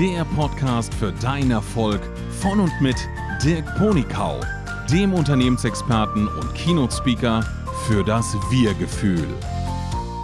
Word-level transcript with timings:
der 0.00 0.24
Podcast 0.24 0.94
für 0.94 1.12
deinen 1.12 1.50
Erfolg 1.50 2.00
von 2.40 2.58
und 2.58 2.72
mit 2.80 2.96
Dirk 3.44 3.66
Ponikau, 3.76 4.40
dem 4.90 5.12
Unternehmensexperten 5.12 6.26
und 6.26 6.54
Keynote-Speaker 6.54 7.42
für 7.86 8.02
das 8.02 8.32
Wir-Gefühl. 8.50 9.28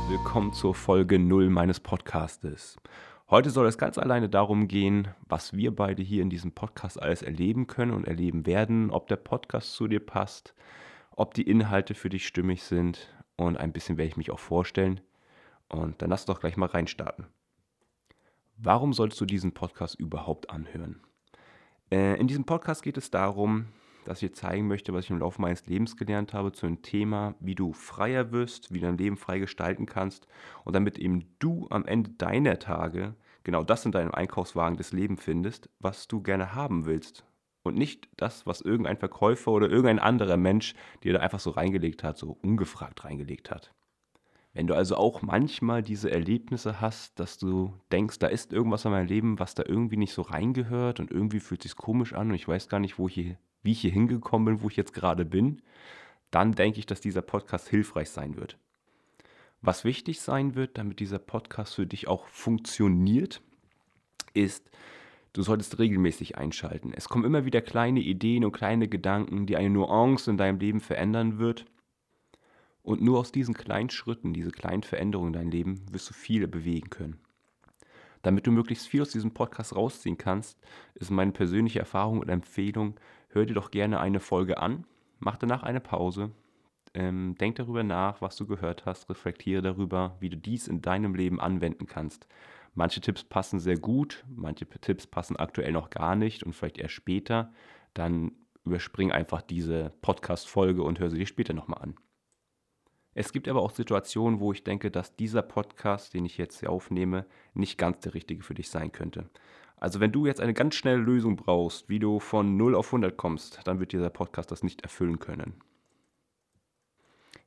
Willkommen 0.09 0.55
zur 0.55 0.75
Folge 0.75 1.19
0 1.19 1.51
meines 1.51 1.79
Podcastes. 1.79 2.79
Heute 3.29 3.51
soll 3.51 3.67
es 3.67 3.77
ganz 3.77 3.99
alleine 3.99 4.31
darum 4.31 4.67
gehen, 4.67 5.09
was 5.29 5.53
wir 5.53 5.77
beide 5.77 6.03
hier 6.03 6.23
in 6.23 6.31
diesem 6.31 6.53
Podcast 6.53 6.99
alles 7.03 7.21
erleben 7.21 7.67
können 7.67 7.93
und 7.93 8.09
erleben 8.09 8.47
werden, 8.47 8.91
ob 8.91 9.09
der 9.09 9.17
Podcast 9.17 9.75
zu 9.75 9.89
dir 9.89 10.01
passt, 10.01 10.55
ob 11.11 11.35
die 11.35 11.43
Inhalte 11.43 11.95
für 11.95 12.09
dich 12.09 12.27
stimmig 12.27 12.63
sind 12.63 13.15
und 13.37 13.59
ein 13.59 13.75
bisschen 13.75 13.99
werde 13.99 14.09
ich 14.09 14.17
mich 14.17 14.31
auch 14.31 14.41
vorstellen. 14.41 15.03
Und 15.69 16.01
dann 16.01 16.09
lass 16.09 16.25
doch 16.25 16.41
gleich 16.41 16.57
mal 16.57 16.65
reinstarten. 16.65 17.27
Warum 18.59 18.95
solltest 18.95 19.21
du 19.21 19.27
diesen 19.27 19.53
Podcast 19.53 19.97
überhaupt 19.97 20.49
anhören? 20.49 21.03
Äh, 21.91 22.19
in 22.19 22.27
diesem 22.27 22.45
Podcast 22.45 22.83
geht 22.83 22.97
es 22.97 23.11
darum, 23.11 23.67
dass 24.07 24.23
ich 24.23 24.35
zeigen 24.35 24.67
möchte, 24.67 24.95
was 24.95 25.05
ich 25.05 25.11
im 25.11 25.19
Laufe 25.19 25.43
meines 25.43 25.67
Lebens 25.67 25.95
gelernt 25.99 26.33
habe 26.33 26.53
zu 26.53 26.65
einem 26.65 26.81
Thema, 26.81 27.35
wie 27.39 27.55
du 27.55 27.75
freier 27.75 28.33
wirst, 28.33 28.73
wie 28.73 28.81
du 28.81 28.87
dein 28.87 28.97
Leben 28.97 29.19
frei 29.19 29.41
gestalten 29.41 29.85
kannst 29.85 30.27
und 30.65 30.75
damit 30.75 30.99
eben 30.99 31.37
du 31.39 31.67
am 31.69 31.85
Ende 31.85 32.13
deiner 32.13 32.59
Tage 32.59 33.15
genau 33.45 33.63
das 33.63 33.85
in 33.85 33.93
deinem 33.93 34.13
Einkaufswagen 34.13 34.79
des 34.79 34.93
Lebens 34.93 35.23
findest, 35.23 35.69
was 35.79 36.09
du 36.09 36.23
gerne 36.23 36.55
haben 36.55 36.87
willst. 36.87 37.27
Und 37.63 37.77
nicht 37.77 38.09
das, 38.17 38.47
was 38.47 38.63
irgendein 38.63 38.97
Verkäufer 38.97 39.51
oder 39.51 39.69
irgendein 39.69 39.99
anderer 39.99 40.39
Mensch 40.39 40.75
dir 41.03 41.13
da 41.13 41.19
einfach 41.19 41.41
so 41.41 41.51
reingelegt 41.51 42.03
hat, 42.03 42.17
so 42.17 42.39
ungefragt 42.41 43.05
reingelegt 43.05 43.51
hat. 43.51 43.76
Wenn 44.57 44.67
du 44.67 44.75
also 44.75 44.97
auch 44.97 45.21
manchmal 45.21 45.83
diese 45.83 46.11
Erlebnisse 46.11 46.81
hast, 46.81 47.21
dass 47.21 47.37
du 47.37 47.75
denkst, 47.93 48.19
da 48.21 48.29
ist 48.29 48.55
irgendwas 48.55 48.87
in 48.87 48.91
meinem 48.91 49.07
Leben, 49.07 49.39
was 49.39 49.55
da 49.55 49.63
irgendwie 49.67 49.99
nicht 49.99 50.15
so 50.15 50.23
reingehört 50.23 50.99
und 50.99 51.11
irgendwie 51.11 51.41
fühlt 51.41 51.63
sich 51.63 51.77
komisch 51.77 52.15
an 52.15 52.31
und 52.31 52.37
ich 52.37 52.49
weiß 52.49 52.71
gar 52.71 52.81
nicht, 52.81 52.99
wo 52.99 53.07
ich 53.07 53.13
hier, 53.13 53.37
wie 53.63 53.73
ich 53.73 53.81
hier 53.83 53.91
hingekommen 53.91 54.47
bin, 54.47 54.63
wo 54.63 54.71
ich 54.71 54.77
jetzt 54.77 54.95
gerade 54.95 55.27
bin, 55.27 55.61
dann 56.31 56.53
denke 56.53 56.79
ich, 56.79 56.87
dass 56.87 57.03
dieser 57.03 57.21
Podcast 57.21 57.69
hilfreich 57.69 58.09
sein 58.09 58.37
wird. 58.37 58.57
Was 59.61 59.85
wichtig 59.85 60.23
sein 60.23 60.55
wird, 60.55 60.79
damit 60.79 61.01
dieser 61.01 61.19
Podcast 61.19 61.75
für 61.75 61.87
dich 61.87 62.09
auch 62.09 62.27
funktioniert, 62.29 63.43
ist, 64.33 64.71
du 65.35 65.43
solltest 65.43 65.79
regelmäßig 65.79 66.39
einschalten. 66.39 66.95
Es 66.95 67.11
kommen 67.11 67.27
immer 67.27 67.45
wieder 67.45 67.61
kleine 67.61 68.01
Ideen 68.01 68.43
und 68.43 68.53
kleine 68.53 68.89
Gedanken, 68.89 69.45
die 69.45 69.59
eine 69.59 69.69
Nuance 69.69 70.31
in 70.31 70.39
deinem 70.39 70.59
Leben 70.59 70.81
verändern 70.81 71.39
wird 71.39 71.67
und 72.87 73.03
nur 73.03 73.19
aus 73.19 73.33
diesen 73.33 73.53
kleinen 73.53 73.91
Schritten, 73.91 74.33
diese 74.33 74.53
kleinen 74.53 74.85
Veränderungen 74.85 75.35
in 75.35 75.41
deinem 75.41 75.51
Leben, 75.51 75.93
wirst 75.93 76.09
du 76.09 76.15
viele 76.15 76.47
bewegen 76.47 76.89
können. 76.89 77.19
Damit 78.23 78.47
du 78.47 78.53
möglichst 78.53 78.87
viel 78.87 79.03
aus 79.03 79.11
diesem 79.11 79.35
Podcast 79.35 79.75
rausziehen 79.75 80.19
kannst, 80.19 80.61
ist 80.95 81.11
meine 81.11 81.33
persönliche 81.33 81.81
Erfahrung 81.81 82.21
und 82.21 82.29
Empfehlung, 82.29 82.95
hör 83.31 83.45
dir 83.45 83.55
doch 83.55 83.73
gerne 83.73 83.99
eine 83.99 84.21
Folge 84.21 84.59
an, 84.59 84.85
mach 85.19 85.37
danach 85.37 85.65
eine 85.65 85.81
Pause, 85.81 86.31
ähm, 86.95 87.35
denk 87.41 87.57
darüber 87.57 87.83
nach, 87.83 88.23
was 88.23 88.37
du 88.37 88.47
gehört 88.47 88.87
hast, 88.87 89.11
reflektiere 89.11 89.63
darüber, 89.63 90.17
wie 90.21 90.29
du 90.29 90.37
dies 90.37 90.69
in 90.69 90.81
deinem 90.81 91.17
Leben 91.17 91.41
anwenden 91.41 91.87
kannst. 91.87 92.29
Manche 92.75 93.01
Tipps 93.01 93.25
passen 93.25 93.59
sehr 93.59 93.79
gut, 93.79 94.25
manche 94.29 94.65
Tipps 94.65 95.09
passen 95.09 95.37
aktuell 95.37 95.73
noch 95.73 95.91
gar 95.91 96.15
nicht 96.15 96.45
und 96.45 96.53
vielleicht 96.53 96.79
erst 96.79 96.95
später. 96.95 97.53
Dann 97.95 98.31
überspring 98.65 99.11
einfach 99.11 99.43
diese 99.43 99.93
Podcast-Folge 100.03 100.85
und 100.85 101.01
hör 101.01 101.11
sie 101.11 101.19
dir 101.19 101.27
später 101.27 101.53
nochmal 101.53 101.83
an. 101.83 101.97
Es 103.19 103.33
gibt 103.33 103.49
aber 103.49 103.63
auch 103.63 103.71
Situationen, 103.71 104.41
wo 104.41 104.53
ich 104.53 104.63
denke, 104.63 104.91
dass 104.91 105.17
dieser 105.17 105.41
Podcast, 105.41 106.13
den 106.13 106.27
ich 106.27 106.37
jetzt 106.37 106.61
hier 106.61 106.69
aufnehme, 106.69 107.25
nicht 107.55 107.79
ganz 107.79 108.01
der 108.01 108.13
richtige 108.13 108.43
für 108.43 108.53
dich 108.53 108.69
sein 108.69 108.93
könnte. 108.93 109.31
Also 109.79 110.01
wenn 110.01 110.13
du 110.13 110.27
jetzt 110.27 110.39
eine 110.39 110.53
ganz 110.53 110.75
schnelle 110.75 110.99
Lösung 110.99 111.35
brauchst, 111.35 111.89
wie 111.89 111.99
du 111.99 112.21
von 112.21 112.59
0 112.59 112.75
auf 112.75 112.89
100 112.89 113.17
kommst, 113.17 113.61
dann 113.65 113.81
wird 113.81 113.93
dieser 113.93 114.11
Podcast 114.11 114.51
das 114.51 114.63
nicht 114.63 114.83
erfüllen 114.83 115.19
können. 115.19 115.55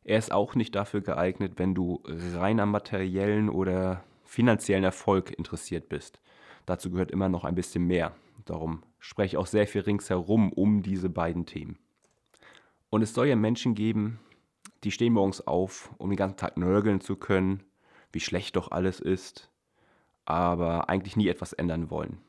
Er 0.04 0.18
ist 0.18 0.32
auch 0.32 0.56
nicht 0.56 0.74
dafür 0.74 1.02
geeignet, 1.02 1.54
wenn 1.58 1.76
du 1.76 2.02
rein 2.08 2.60
am 2.60 2.72
materiellen 2.72 3.48
oder 3.48 4.04
finanziellen 4.26 4.84
Erfolg 4.84 5.38
interessiert 5.38 5.88
bist. 5.88 6.20
Dazu 6.66 6.90
gehört 6.90 7.12
immer 7.12 7.30
noch 7.30 7.46
ein 7.46 7.54
bisschen 7.54 7.86
mehr. 7.86 8.16
Darum 8.46 8.82
spreche 8.98 9.36
ich 9.36 9.38
auch 9.38 9.46
sehr 9.46 9.68
viel 9.68 9.82
ringsherum 9.82 10.52
um 10.52 10.82
diese 10.82 11.12
beiden 11.12 11.46
Themen. 11.46 11.78
Und 12.90 13.04
es 13.04 13.14
soll 13.14 13.28
ja 13.28 13.36
Menschen 13.36 13.76
geben, 13.76 14.20
die 14.84 14.92
stehen 14.92 15.14
morgens 15.14 15.42
auf, 15.42 15.94
um 15.98 16.10
den 16.10 16.18
ganzen 16.18 16.38
Tag 16.38 16.58
nörgeln 16.58 17.02
zu 17.02 17.16
können, 17.16 17.64
wie 18.12 18.20
schlecht 18.20 18.56
doch 18.56 18.72
alles 18.72 19.00
ist, 19.00 19.52
aber 20.26 20.90
eigentlich 20.90 21.18
nie 21.18 21.28
etwas 21.28 21.54
ändern 21.54 21.90
wollen. 21.90 22.20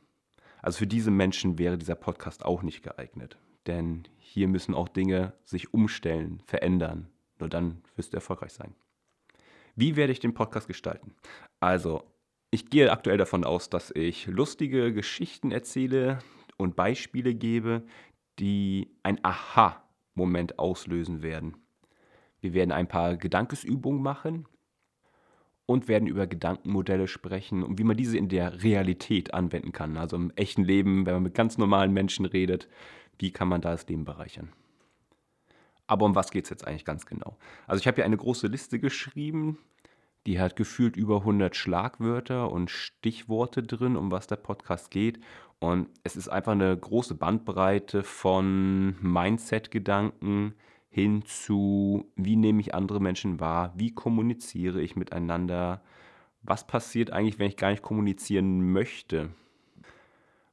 Also 0.62 0.78
für 0.78 0.86
diese 0.86 1.10
Menschen 1.10 1.58
wäre 1.58 1.78
dieser 1.78 1.94
Podcast 1.94 2.44
auch 2.44 2.62
nicht 2.62 2.82
geeignet. 2.82 3.38
Denn 3.66 4.04
hier 4.18 4.48
müssen 4.48 4.74
auch 4.74 4.88
Dinge 4.88 5.34
sich 5.44 5.74
umstellen, 5.74 6.42
verändern. 6.46 7.08
Nur 7.38 7.48
dann 7.48 7.82
wirst 7.96 8.12
du 8.12 8.16
erfolgreich 8.16 8.52
sein. 8.52 8.74
Wie 9.76 9.96
werde 9.96 10.12
ich 10.12 10.20
den 10.20 10.34
Podcast 10.34 10.66
gestalten? 10.66 11.14
Also, 11.60 12.02
ich 12.50 12.68
gehe 12.68 12.90
aktuell 12.90 13.18
davon 13.18 13.44
aus, 13.44 13.70
dass 13.70 13.90
ich 13.94 14.26
lustige 14.26 14.92
Geschichten 14.92 15.52
erzähle 15.52 16.18
und 16.56 16.76
Beispiele 16.76 17.34
gebe, 17.34 17.84
die 18.38 18.90
ein 19.02 19.24
Aha-Moment 19.24 20.58
auslösen 20.58 21.22
werden. 21.22 21.56
Wir 22.40 22.54
werden 22.54 22.72
ein 22.72 22.88
paar 22.88 23.16
Gedankesübungen 23.16 24.02
machen 24.02 24.46
und 25.66 25.88
werden 25.88 26.08
über 26.08 26.26
Gedankenmodelle 26.26 27.06
sprechen 27.06 27.62
und 27.62 27.78
wie 27.78 27.84
man 27.84 27.96
diese 27.96 28.18
in 28.18 28.28
der 28.28 28.62
Realität 28.62 29.34
anwenden 29.34 29.72
kann. 29.72 29.96
Also 29.96 30.16
im 30.16 30.32
echten 30.34 30.64
Leben, 30.64 31.06
wenn 31.06 31.14
man 31.14 31.22
mit 31.22 31.34
ganz 31.34 31.58
normalen 31.58 31.92
Menschen 31.92 32.24
redet, 32.24 32.68
wie 33.18 33.30
kann 33.30 33.48
man 33.48 33.60
da 33.60 33.70
das 33.70 33.86
Leben 33.86 34.04
bereichern. 34.04 34.52
Aber 35.86 36.06
um 36.06 36.14
was 36.14 36.30
geht 36.30 36.44
es 36.44 36.50
jetzt 36.50 36.66
eigentlich 36.66 36.84
ganz 36.84 37.06
genau? 37.06 37.36
Also 37.66 37.80
ich 37.80 37.86
habe 37.86 37.96
hier 37.96 38.04
eine 38.04 38.16
große 38.16 38.46
Liste 38.46 38.78
geschrieben, 38.78 39.58
die 40.26 40.38
hat 40.38 40.54
gefühlt 40.54 40.96
über 40.96 41.18
100 41.18 41.56
Schlagwörter 41.56 42.50
und 42.50 42.70
Stichworte 42.70 43.62
drin, 43.62 43.96
um 43.96 44.10
was 44.10 44.26
der 44.26 44.36
Podcast 44.36 44.90
geht. 44.90 45.20
Und 45.58 45.88
es 46.04 46.16
ist 46.16 46.28
einfach 46.28 46.52
eine 46.52 46.76
große 46.76 47.14
Bandbreite 47.14 48.02
von 48.02 48.96
Mindset-Gedanken, 49.00 50.54
hin 50.90 51.22
zu, 51.24 52.10
wie 52.16 52.36
nehme 52.36 52.60
ich 52.60 52.74
andere 52.74 53.00
Menschen 53.00 53.38
wahr, 53.38 53.72
wie 53.76 53.94
kommuniziere 53.94 54.82
ich 54.82 54.96
miteinander, 54.96 55.82
was 56.42 56.66
passiert 56.66 57.12
eigentlich, 57.12 57.38
wenn 57.38 57.48
ich 57.48 57.56
gar 57.56 57.70
nicht 57.70 57.82
kommunizieren 57.82 58.72
möchte. 58.72 59.30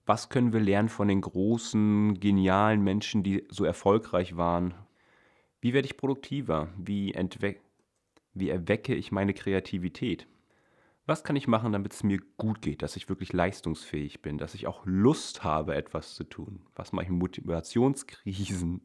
Was 0.05 0.29
können 0.29 0.53
wir 0.53 0.59
lernen 0.59 0.89
von 0.89 1.07
den 1.07 1.21
großen, 1.21 2.19
genialen 2.19 2.83
Menschen, 2.83 3.23
die 3.23 3.45
so 3.49 3.65
erfolgreich 3.65 4.37
waren? 4.37 4.73
Wie 5.59 5.73
werde 5.73 5.87
ich 5.87 5.97
produktiver? 5.97 6.69
Wie, 6.77 7.13
wie 8.33 8.49
erwecke 8.49 8.95
ich 8.95 9.11
meine 9.11 9.33
Kreativität? 9.33 10.27
Was 11.07 11.23
kann 11.23 11.35
ich 11.35 11.47
machen, 11.47 11.71
damit 11.71 11.93
es 11.93 12.03
mir 12.03 12.19
gut 12.37 12.61
geht, 12.61 12.83
dass 12.83 12.95
ich 12.95 13.09
wirklich 13.09 13.33
leistungsfähig 13.33 14.21
bin, 14.21 14.37
dass 14.37 14.53
ich 14.53 14.67
auch 14.67 14.85
Lust 14.85 15.43
habe, 15.43 15.73
etwas 15.73 16.15
zu 16.15 16.25
tun? 16.25 16.61
Was 16.75 16.91
mache 16.91 17.05
ich 17.05 17.09
mit 17.11 17.19
Motivationskrisen? 17.19 18.81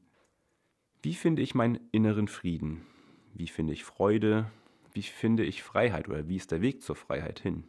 Wie 1.04 1.14
finde 1.14 1.42
ich 1.42 1.56
meinen 1.56 1.80
inneren 1.90 2.28
Frieden? 2.28 2.86
Wie 3.34 3.48
finde 3.48 3.72
ich 3.72 3.82
Freude? 3.82 4.48
Wie 4.92 5.02
finde 5.02 5.42
ich 5.42 5.64
Freiheit 5.64 6.08
oder 6.08 6.28
wie 6.28 6.36
ist 6.36 6.52
der 6.52 6.62
Weg 6.62 6.80
zur 6.80 6.94
Freiheit 6.94 7.40
hin? 7.40 7.64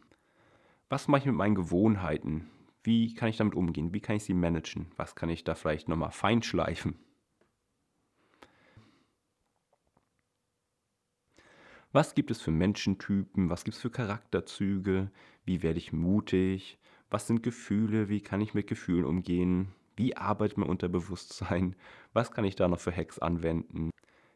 Was 0.88 1.08
mache 1.08 1.22
ich 1.22 1.26
mit 1.26 1.34
meinen 1.34 1.56
Gewohnheiten? 1.56 2.48
Wie 2.84 3.12
kann 3.12 3.28
ich 3.28 3.36
damit 3.36 3.56
umgehen? 3.56 3.92
Wie 3.92 3.98
kann 3.98 4.14
ich 4.14 4.22
sie 4.22 4.34
managen? 4.34 4.86
Was 4.94 5.16
kann 5.16 5.30
ich 5.30 5.42
da 5.42 5.56
vielleicht 5.56 5.88
nochmal 5.88 6.12
feinschleifen? 6.12 6.94
Was 11.90 12.14
gibt 12.14 12.30
es 12.30 12.40
für 12.40 12.52
Menschentypen? 12.52 13.50
Was 13.50 13.64
gibt 13.64 13.74
es 13.74 13.82
für 13.82 13.90
Charakterzüge? 13.90 15.10
Wie 15.44 15.64
werde 15.64 15.78
ich 15.78 15.92
mutig? 15.92 16.78
Was 17.10 17.26
sind 17.26 17.42
Gefühle? 17.42 18.08
Wie 18.08 18.20
kann 18.20 18.40
ich 18.40 18.54
mit 18.54 18.68
Gefühlen 18.68 19.04
umgehen? 19.04 19.72
Wie 19.96 20.16
arbeitet 20.16 20.58
mein 20.58 20.68
Unterbewusstsein? 20.68 21.76
Was 22.12 22.30
kann 22.32 22.44
ich 22.44 22.56
da 22.56 22.68
noch 22.68 22.80
für 22.80 22.94
Hacks 22.94 23.18
anwenden? 23.18 23.90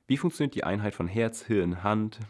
Wie 0.06 0.16
funktioniert 0.16 0.54
die 0.54 0.64
Einheit 0.64 0.94
von 0.94 1.08
Herz, 1.08 1.42
Hirn, 1.42 1.82
Hand? 1.82 2.20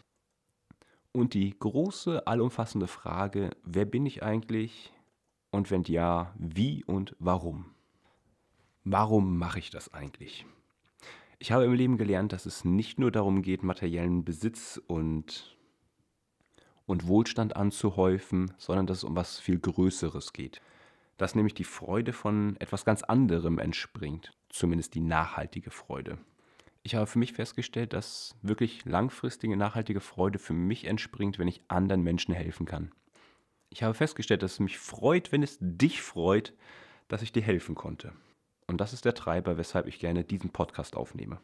Und 1.13 1.35
die 1.35 1.55
große, 1.59 2.27
allumfassende 2.27 2.87
Frage, 2.87 3.51
wer 3.63 3.85
bin 3.85 4.07
ich 4.07 4.23
eigentlich? 4.23 4.93
Und 5.51 5.71
wenn 5.71 5.83
ja, 5.85 6.35
wie 6.39 6.85
und 6.85 7.17
warum? 7.19 7.67
Warum 8.85 9.39
mache 9.39 9.59
ich 9.59 9.71
das 9.71 9.93
eigentlich? 9.93 10.47
Ich 11.39 11.53
habe 11.53 11.65
im 11.65 11.73
Leben 11.73 11.99
gelernt, 11.99 12.33
dass 12.33 12.47
es 12.47 12.65
nicht 12.65 12.99
nur 12.99 13.11
darum 13.11 13.43
geht, 13.43 13.63
materiellen 13.63 14.25
Besitz 14.25 14.81
und, 14.87 15.57
und 16.87 17.07
Wohlstand 17.07 17.57
anzuhäufen, 17.57 18.53
sondern 18.59 18.87
dass 18.87 18.99
es 18.99 19.05
um 19.05 19.17
was 19.17 19.39
viel 19.39 19.59
Größeres 19.59 20.33
geht 20.33 20.61
dass 21.19 21.35
nämlich 21.35 21.55
die 21.55 21.65
Freude 21.65 22.13
von 22.13 22.57
etwas 22.61 22.85
ganz 22.85 23.03
anderem 23.03 23.59
entspringt, 23.59 24.33
zumindest 24.49 24.95
die 24.95 25.01
nachhaltige 25.01 25.71
Freude. 25.71 26.19
Ich 26.83 26.95
habe 26.95 27.07
für 27.07 27.19
mich 27.19 27.35
festgestellt, 27.35 27.93
dass 27.93 28.37
wirklich 28.41 28.85
langfristige 28.87 29.57
nachhaltige 29.57 30.01
Freude 30.01 30.39
für 30.39 30.55
mich 30.55 30.87
entspringt, 30.87 31.39
wenn 31.39 31.49
ich 31.49 31.61
anderen 31.69 32.03
Menschen 32.03 32.33
helfen 32.33 32.65
kann. 32.65 32.93
Ich 33.69 33.83
habe 33.83 33.93
festgestellt, 33.93 34.43
dass 34.43 34.53
es 34.53 34.61
mich 34.61 34.79
freut, 34.79 35.31
wenn 35.33 35.43
es 35.43 35.59
dich 35.61 36.01
freut, 36.01 36.55
dass 37.09 37.21
ich 37.21 37.33
dir 37.33 37.43
helfen 37.43 37.75
konnte. 37.75 38.13
Und 38.67 38.81
das 38.81 38.93
ist 38.93 39.05
der 39.05 39.15
Treiber, 39.15 39.59
weshalb 39.59 39.87
ich 39.87 39.99
gerne 39.99 40.25
diesen 40.25 40.51
Podcast 40.51 40.97
aufnehme. 40.97 41.41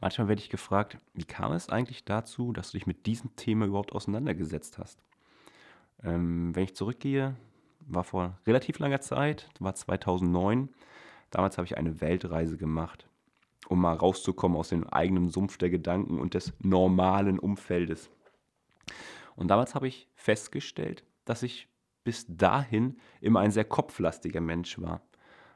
Manchmal 0.00 0.28
werde 0.28 0.42
ich 0.42 0.50
gefragt, 0.50 0.98
wie 1.14 1.24
kam 1.24 1.52
es 1.52 1.68
eigentlich 1.68 2.04
dazu, 2.04 2.52
dass 2.52 2.70
du 2.70 2.78
dich 2.78 2.86
mit 2.86 3.06
diesem 3.06 3.34
Thema 3.36 3.66
überhaupt 3.66 3.92
auseinandergesetzt 3.92 4.78
hast? 4.78 5.02
Ähm, 6.02 6.54
wenn 6.54 6.64
ich 6.64 6.76
zurückgehe, 6.76 7.36
war 7.80 8.04
vor 8.04 8.38
relativ 8.46 8.78
langer 8.78 9.00
Zeit, 9.00 9.48
war 9.60 9.74
2009. 9.74 10.68
Damals 11.30 11.58
habe 11.58 11.66
ich 11.66 11.76
eine 11.76 12.00
Weltreise 12.00 12.56
gemacht, 12.56 13.08
um 13.68 13.80
mal 13.80 13.96
rauszukommen 13.96 14.56
aus 14.56 14.70
dem 14.70 14.86
eigenen 14.88 15.30
Sumpf 15.30 15.58
der 15.58 15.70
Gedanken 15.70 16.18
und 16.18 16.34
des 16.34 16.52
normalen 16.60 17.38
Umfeldes. 17.38 18.10
Und 19.34 19.48
damals 19.48 19.74
habe 19.74 19.88
ich 19.88 20.08
festgestellt, 20.14 21.04
dass 21.24 21.42
ich 21.42 21.68
bis 22.04 22.24
dahin 22.28 22.98
immer 23.20 23.40
ein 23.40 23.50
sehr 23.50 23.64
kopflastiger 23.64 24.40
Mensch 24.40 24.80
war. 24.80 25.02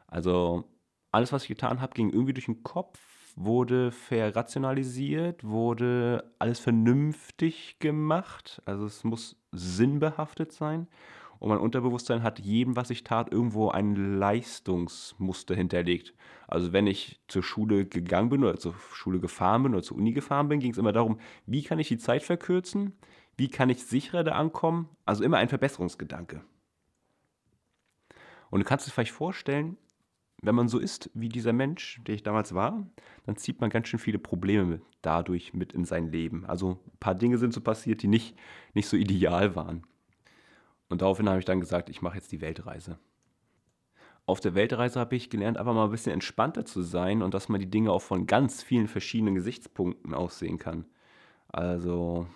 Also 0.07 0.65
alles, 1.13 1.33
was 1.33 1.43
ich 1.43 1.49
getan 1.49 1.81
habe, 1.81 1.95
ging 1.95 2.11
irgendwie 2.11 2.35
durch 2.35 2.47
den 2.47 2.63
Kopf, 2.63 2.99
wurde 3.37 3.93
verrationalisiert, 3.93 5.45
wurde 5.45 6.35
alles 6.39 6.59
vernünftig 6.59 7.79
gemacht. 7.79 8.61
Also 8.65 8.85
es 8.85 9.05
muss 9.05 9.40
sinnbehaftet 9.53 10.53
sein. 10.53 10.89
Und 11.39 11.49
mein 11.49 11.59
Unterbewusstsein 11.59 12.23
hat 12.23 12.39
jedem, 12.39 12.77
was 12.77 12.91
ich 12.91 13.03
tat, 13.03 13.33
irgendwo 13.33 13.71
ein 13.71 14.19
Leistungsmuster 14.19 15.55
hinterlegt. 15.55 16.15
Also 16.47 16.75
wenn 16.75 16.87
ich 16.87 17.21
zur 17.29 17.43
Schule 17.43 17.87
gegangen 17.87 18.29
bin 18.29 18.45
oder 18.45 18.59
zur 18.59 18.75
Schule 18.93 19.21
gefahren 19.21 19.63
bin 19.63 19.73
oder 19.73 19.83
zur 19.83 19.97
Uni 19.97 20.13
gefahren 20.13 20.49
bin, 20.49 20.61
ging 20.61 20.73
es 20.73 20.79
immer 20.79 20.93
darum, 20.93 21.19
wie 21.47 21.63
kann 21.63 21.79
ich 21.79 21.89
die 21.89 21.97
Zeit 21.97 22.23
verkürzen? 22.23 22.93
Wie 23.39 23.49
kann 23.49 23.71
ich 23.71 23.85
sicherer 23.85 24.23
da 24.23 24.33
ankommen? 24.33 24.91
Also 25.07 25.25
immer 25.25 25.39
ein 25.39 25.49
Verbesserungsgedanke. 25.49 26.45
Und 28.51 28.61
du 28.61 28.67
kannst 28.67 28.87
dir 28.87 28.91
vielleicht 28.91 29.13
vorstellen, 29.13 29.79
wenn 30.43 30.55
man 30.55 30.69
so 30.69 30.79
ist 30.79 31.11
wie 31.15 31.29
dieser 31.29 31.53
Mensch, 31.53 32.01
der 32.07 32.15
ich 32.15 32.23
damals 32.23 32.55
war, 32.55 32.87
dann 33.27 33.37
zieht 33.37 33.61
man 33.61 33.71
ganz 33.71 33.89
schön 33.89 33.99
viele 33.99 34.19
Probleme 34.19 34.81
dadurch 35.03 35.53
mit 35.53 35.73
in 35.73 35.85
sein 35.85 36.11
Leben. 36.11 36.47
Also 36.47 36.79
ein 36.87 36.99
paar 36.99 37.15
Dinge 37.15 37.39
sind 37.39 37.53
so 37.53 37.61
passiert, 37.61 38.03
die 38.03 38.09
nicht, 38.09 38.37
nicht 38.75 38.89
so 38.89 38.97
ideal 38.97 39.55
waren. 39.55 39.85
Und 40.89 41.03
daraufhin 41.03 41.29
habe 41.29 41.39
ich 41.39 41.45
dann 41.45 41.61
gesagt, 41.61 41.89
ich 41.89 42.03
mache 42.03 42.17
jetzt 42.17 42.33
die 42.33 42.41
Weltreise. 42.41 42.99
Auf 44.27 44.41
der 44.41 44.55
Weltreise 44.55 45.01
habe 45.01 45.17
ich 45.17 45.31
gelernt, 45.31 45.59
einfach 45.59 45.75
mal 45.75 45.85
ein 45.85 45.91
bisschen 45.91 46.13
entspannter 46.13 46.65
zu 46.65 46.83
sein 46.83 47.23
und 47.23 47.35
dass 47.35 47.49
man 47.49 47.61
die 47.61 47.71
Dinge 47.71 47.91
auch 47.93 48.03
von 48.03 48.27
ganz 48.27 48.63
vielen 48.63 48.89
verschiedenen 48.89 49.35
Gesichtspunkten 49.35 50.15
aussehen 50.15 50.59
kann. 50.59 50.87
Also 51.49 52.27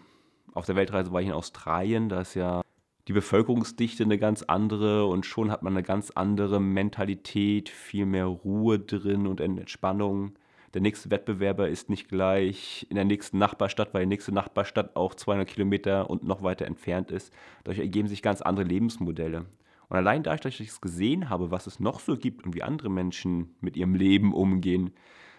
auf 0.52 0.66
der 0.66 0.76
Weltreise 0.76 1.12
war 1.12 1.20
ich 1.20 1.28
in 1.28 1.32
Australien, 1.32 2.08
da 2.08 2.20
ist 2.20 2.34
ja 2.34 2.62
die 3.08 3.12
Bevölkerungsdichte 3.12 4.02
eine 4.04 4.18
ganz 4.18 4.42
andere 4.42 5.06
und 5.06 5.26
schon 5.26 5.50
hat 5.50 5.62
man 5.62 5.74
eine 5.74 5.82
ganz 5.82 6.10
andere 6.10 6.60
Mentalität, 6.60 7.68
viel 7.68 8.06
mehr 8.06 8.26
Ruhe 8.26 8.78
drin 8.78 9.26
und 9.26 9.40
Entspannung. 9.40 10.32
Der 10.72 10.80
nächste 10.80 11.10
Wettbewerber 11.10 11.68
ist 11.68 11.90
nicht 11.90 12.08
gleich 12.08 12.86
in 12.88 12.96
der 12.96 13.04
nächsten 13.04 13.38
Nachbarstadt, 13.38 13.92
weil 13.92 14.02
die 14.02 14.08
nächste 14.08 14.32
Nachbarstadt 14.32 14.96
auch 14.96 15.14
200 15.14 15.46
Kilometer 15.46 16.08
und 16.10 16.24
noch 16.24 16.42
weiter 16.42 16.66
entfernt 16.66 17.10
ist. 17.10 17.32
Dadurch 17.62 17.78
ergeben 17.78 18.08
sich 18.08 18.22
ganz 18.22 18.40
andere 18.40 18.66
Lebensmodelle. 18.66 19.44
Und 19.88 19.96
allein 19.96 20.22
dadurch, 20.22 20.40
dass 20.40 20.60
ich 20.60 20.70
es 20.70 20.80
gesehen 20.80 21.28
habe, 21.28 21.50
was 21.50 21.66
es 21.66 21.78
noch 21.78 22.00
so 22.00 22.16
gibt 22.16 22.46
und 22.46 22.54
wie 22.54 22.62
andere 22.62 22.90
Menschen 22.90 23.54
mit 23.60 23.76
ihrem 23.76 23.94
Leben 23.94 24.32
umgehen, 24.32 24.90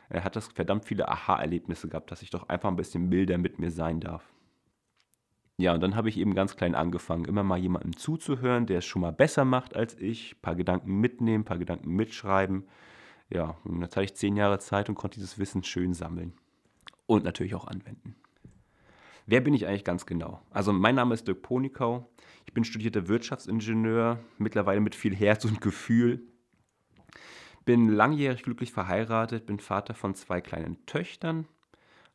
äh, 0.10 0.22
hat 0.22 0.36
das 0.36 0.48
verdammt 0.48 0.86
viele 0.86 1.10
Aha-Erlebnisse 1.10 1.90
gehabt, 1.90 2.12
dass 2.12 2.22
ich 2.22 2.30
doch 2.30 2.48
einfach 2.48 2.70
ein 2.70 2.76
bisschen 2.76 3.10
milder 3.10 3.38
mit 3.38 3.60
mir 3.60 3.72
sein 3.72 4.00
darf. 4.00 4.35
Ja, 5.58 5.74
und 5.74 5.82
dann 5.82 5.96
habe 5.96 6.10
ich 6.10 6.18
eben 6.18 6.36
ganz 6.36 6.58
klein 6.58 6.76
angefangen, 6.76 7.26
immer 7.26 7.44
mal 7.44 7.58
jemandem 7.58 7.96
zuzuhören, 7.96 8.66
der 8.66 8.80
es 8.80 8.86
schon 8.86 9.02
mal 9.02 9.14
besser 9.14 9.46
macht 9.46 9.76
als 9.76 9.98
ich, 9.98 10.34
ein 10.34 10.42
paar 10.42 10.56
Gedanken 10.56 11.00
mitnehmen, 11.00 11.44
ein 11.44 11.46
paar 11.46 11.58
Gedanken 11.58 11.92
mitschreiben. 11.96 12.68
Ja, 13.30 13.58
und 13.64 13.82
jetzt 13.82 13.96
hatte 13.96 14.04
ich 14.04 14.16
zehn 14.16 14.36
Jahre 14.36 14.60
Zeit 14.60 14.90
und 14.90 14.96
konnte 14.96 15.16
dieses 15.16 15.40
Wissen 15.40 15.64
schön 15.64 15.94
sammeln. 15.94 16.34
Und 17.08 17.24
natürlich 17.24 17.56
auch 17.56 17.68
anwenden. 17.68 18.16
Wer 19.28 19.42
bin 19.42 19.54
ich 19.54 19.66
eigentlich 19.66 19.86
ganz 19.86 20.06
genau? 20.06 20.42
Also 20.52 20.74
mein 20.74 20.96
Name 20.96 21.14
ist 21.14 21.28
Dirk 21.28 21.42
Ponikau. 21.42 22.12
Ich 22.46 22.54
bin 22.54 22.64
studierter 22.64 23.08
Wirtschaftsingenieur, 23.08 24.20
mittlerweile 24.38 24.82
mit 24.82 24.94
viel 24.94 25.16
Herz 25.16 25.46
und 25.46 25.62
Gefühl. 25.62 26.22
Bin 27.64 27.90
langjährig 27.90 28.44
glücklich 28.44 28.72
verheiratet, 28.72 29.46
bin 29.48 29.60
Vater 29.60 29.96
von 29.96 30.14
zwei 30.14 30.42
kleinen 30.42 30.86
Töchtern 30.86 31.48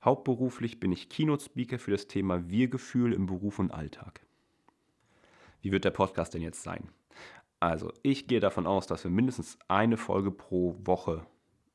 Hauptberuflich 0.03 0.81
bin 0.81 0.93
ich 0.93 1.11
Keynote-Speaker 1.11 1.79
für 1.79 1.91
das 1.91 2.07
Thema 2.07 2.49
Wir-Gefühl 2.49 3.13
im 3.13 3.27
Beruf 3.27 3.59
und 3.59 3.71
Alltag. 3.71 4.21
Wie 5.61 5.73
wird 5.73 5.85
der 5.85 5.91
Podcast 5.91 6.33
denn 6.33 6.41
jetzt 6.41 6.63
sein? 6.63 6.89
Also, 7.61 7.93
ich 8.03 8.27
gehe 8.27 8.41
davon 8.41 8.67
aus, 8.67 8.87
dass 8.87 9.05
wir 9.05 9.11
mindestens 9.11 9.59
eine 9.69 9.99
Folge 9.99 10.31
pro 10.31 10.75
Woche 10.85 11.27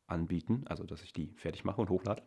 anbieten, 0.07 0.63
also 0.65 0.83
dass 0.83 1.03
ich 1.03 1.13
die 1.13 1.33
fertig 1.35 1.63
mache 1.63 1.79
und 1.81 1.89
hochlade. 1.89 2.23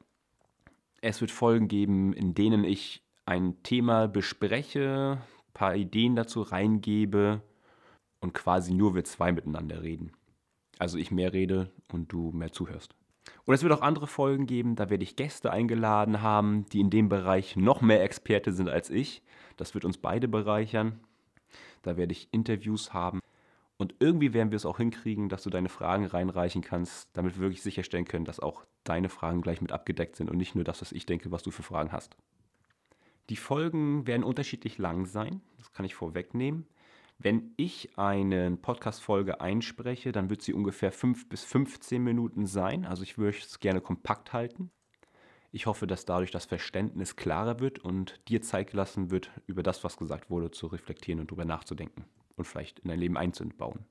Es 1.01 1.21
wird 1.21 1.33
Folgen 1.33 1.67
geben, 1.67 2.13
in 2.13 2.33
denen 2.35 2.63
ich 2.63 3.03
ein 3.27 3.61
Thema 3.65 4.07
bespreche, 4.07 5.19
ein 5.21 5.53
paar 5.53 5.75
Ideen 5.75 6.15
dazu 6.15 6.43
reingebe 6.43 7.43
und 8.21 8.35
quasi 8.35 8.73
nur 8.73 8.95
wir 8.95 9.05
zwei 9.05 9.33
miteinander 9.33 9.83
reden. 9.83 10.13
Also 10.79 10.97
ich 10.97 11.11
mehr 11.11 11.33
rede 11.33 11.73
und 11.93 12.13
du 12.13 12.31
mehr 12.31 12.53
zuhörst. 12.53 12.95
Und 13.49 13.55
es 13.55 13.63
wird 13.63 13.73
auch 13.73 13.81
andere 13.81 14.07
Folgen 14.07 14.45
geben, 14.45 14.77
da 14.77 14.91
werde 14.91 15.03
ich 15.03 15.17
Gäste 15.17 15.51
eingeladen 15.51 16.21
haben, 16.21 16.67
die 16.67 16.81
in 16.81 16.91
dem 16.91 17.09
Bereich 17.09 17.57
noch 17.57 17.81
mehr 17.81 18.03
Experte 18.03 18.53
sind 18.53 18.69
als 18.69 18.91
ich. 18.91 19.23
Das 19.57 19.73
wird 19.73 19.87
uns 19.87 19.97
beide 19.97 20.29
bereichern. 20.29 21.01
Da 21.81 21.97
werde 21.97 22.13
ich 22.13 22.29
Interviews 22.31 22.93
haben. 22.93 23.21
Und 23.79 23.95
irgendwie 24.01 24.35
werden 24.35 24.51
wir 24.51 24.57
es 24.57 24.67
auch 24.67 24.77
hinkriegen, 24.77 25.31
dass 25.31 25.45
du 25.45 25.49
deine 25.49 25.71
Fragen 25.71 26.05
reinreichen 26.05 26.61
kannst, 26.61 27.09
damit 27.15 27.37
wir 27.37 27.41
wirklich 27.41 27.63
sicherstellen 27.63 28.05
können, 28.05 28.27
dass 28.27 28.39
auch 28.39 28.67
deine 28.85 29.09
Fragen 29.09 29.41
gleich 29.41 29.63
mit 29.63 29.73
abgedeckt 29.73 30.17
sind 30.17 30.29
und 30.29 30.37
nicht 30.37 30.55
nur 30.55 30.65
das, 30.65 30.83
was 30.83 30.93
ich 30.93 31.07
denke, 31.07 31.33
was 31.33 31.43
du 31.43 31.51
für 31.51 31.63
Fragen 31.63 31.91
hast. 31.91 32.19
Die 33.31 33.37
Folgen 33.37 34.07
werden 34.07 34.25
unterschiedlich 34.25 34.77
lang 34.77 35.07
sein, 35.07 35.41
das 35.57 35.73
kann 35.73 35.87
ich 35.87 35.95
vorwegnehmen. 35.95 36.67
Wenn 37.21 37.53
ich 37.57 37.99
eine 37.99 38.57
Podcast-Folge 38.57 39.41
einspreche, 39.41 40.13
dann 40.13 40.31
wird 40.31 40.41
sie 40.41 40.55
ungefähr 40.55 40.93
5 40.93 41.29
bis 41.29 41.43
15 41.43 42.01
Minuten 42.03 42.47
sein. 42.47 42.85
Also 42.85 43.03
ich 43.03 43.19
würde 43.19 43.37
es 43.37 43.59
gerne 43.59 43.81
kompakt 43.81 44.33
halten. 44.33 44.71
Ich 45.51 45.67
hoffe, 45.67 45.89
dass 45.89 46.05
dadurch 46.05 46.31
das 46.31 46.45
Verständnis 46.45 47.17
klarer 47.17 47.59
wird 47.59 47.81
und 47.81 48.21
dir 48.29 48.41
Zeit 48.43 48.71
gelassen 48.71 49.11
wird, 49.11 49.33
über 49.49 49.65
das, 49.65 49.83
was 49.83 49.97
gesagt 49.97 50.31
wurde, 50.31 50.53
zu 50.53 50.69
reflektieren 50.69 51.19
und 51.19 51.31
darüber 51.31 51.45
nachzudenken 51.45 52.05
und 52.37 52.45
vielleicht 52.45 52.79
in 52.81 52.89
dein 52.89 53.01
Leben 53.01 53.17
einzubauen. 53.17 53.87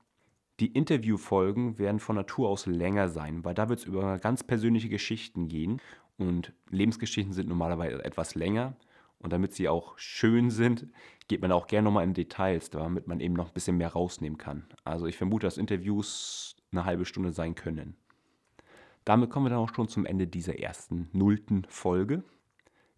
Die 0.60 0.72
Interviewfolgen 0.72 1.78
werden 1.78 2.00
von 2.00 2.16
Natur 2.16 2.48
aus 2.48 2.64
länger 2.64 3.10
sein, 3.10 3.44
weil 3.44 3.54
da 3.54 3.68
wird 3.68 3.80
es 3.80 3.84
über 3.84 4.18
ganz 4.18 4.42
persönliche 4.42 4.88
Geschichten 4.88 5.48
gehen 5.48 5.82
und 6.16 6.54
Lebensgeschichten 6.70 7.34
sind 7.34 7.48
normalerweise 7.48 8.02
etwas 8.02 8.34
länger. 8.34 8.74
Und 9.20 9.32
damit 9.32 9.52
sie 9.52 9.68
auch 9.68 9.98
schön 9.98 10.50
sind, 10.50 10.86
geht 11.26 11.42
man 11.42 11.52
auch 11.52 11.66
gerne 11.66 11.84
nochmal 11.84 12.04
in 12.04 12.14
Details, 12.14 12.70
damit 12.70 13.06
man 13.06 13.20
eben 13.20 13.34
noch 13.34 13.48
ein 13.48 13.54
bisschen 13.54 13.76
mehr 13.76 13.92
rausnehmen 13.92 14.38
kann. 14.38 14.64
Also 14.84 15.06
ich 15.06 15.16
vermute, 15.16 15.46
dass 15.46 15.58
Interviews 15.58 16.56
eine 16.70 16.84
halbe 16.84 17.04
Stunde 17.04 17.32
sein 17.32 17.54
können. 17.54 17.96
Damit 19.04 19.30
kommen 19.30 19.46
wir 19.46 19.50
dann 19.50 19.60
auch 19.60 19.74
schon 19.74 19.88
zum 19.88 20.06
Ende 20.06 20.26
dieser 20.26 20.58
ersten 20.58 21.08
nullten 21.12 21.64
Folge. 21.68 22.22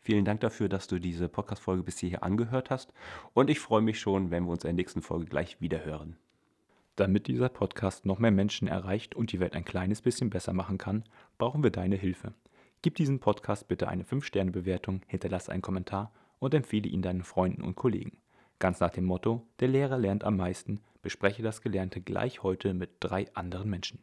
Vielen 0.01 0.25
Dank 0.25 0.41
dafür, 0.41 0.69
dass 0.69 0.89
du 0.89 0.99
diese 0.99 1.29
Podcast-Folge 1.29 1.83
bis 1.83 1.99
hierher 1.99 2.23
angehört 2.23 2.71
hast. 2.71 2.93
Und 3.35 3.51
ich 3.51 3.61
freue 3.61 3.83
mich 3.83 4.01
schon, 4.01 4.31
wenn 4.31 4.45
wir 4.45 4.53
uns 4.53 4.65
in 4.65 4.69
der 4.69 4.75
nächsten 4.75 5.03
Folge 5.03 5.27
gleich 5.27 5.61
wieder 5.61 5.85
hören. 5.85 6.17
Damit 6.97 7.29
dieser 7.29 7.49
Podcast 7.49 8.07
noch 8.07 8.19
mehr 8.19 8.31
Menschen 8.31 8.67
erreicht 8.67 9.15
und 9.15 9.33
die 9.33 9.41
Welt 9.41 9.55
ein 9.55 9.65
kleines 9.65 10.03
bisschen 10.03 10.31
besser 10.31 10.53
machen 10.53 10.79
kann, 10.79 11.05
brauchen 11.39 11.63
wir 11.63 11.71
deine 11.71 11.97
Hilfe. 11.97 12.35
Gib 12.83 12.95
diesem 12.95 13.21
Podcast 13.21 13.69
bitte 13.69 13.89
eine 13.89 14.05
5-Sterne-Bewertung, 14.05 15.03
hinterlasse 15.07 15.53
einen 15.53 15.61
Kommentar 15.61 16.13
und 16.39 16.55
empfehle 16.55 16.89
ihn 16.89 17.03
deinen 17.03 17.25
Freunden 17.25 17.61
und 17.61 17.77
Kollegen. 17.77 18.17
Ganz 18.59 18.81
nach 18.81 18.89
dem 18.89 19.05
Motto, 19.05 19.47
der 19.61 19.69
Lehrer 19.69 19.99
lernt 19.99 20.25
am 20.25 20.39
meisten, 20.39 20.81
bespreche 21.03 21.43
das 21.43 21.61
Gelernte 21.61 22.01
gleich 22.01 22.43
heute 22.43 22.73
mit 22.73 22.91
drei 23.01 23.27
anderen 23.35 23.69
Menschen. 23.69 23.99